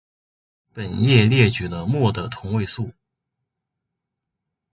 [0.73, 2.91] 本页列举了镆的同位素。